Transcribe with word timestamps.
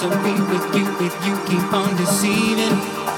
to 0.00 0.08
be 0.22 0.30
with 0.30 0.76
you 0.76 0.86
if 1.04 1.26
you 1.26 1.34
keep 1.46 1.72
on 1.72 1.96
deceiving? 1.96 3.17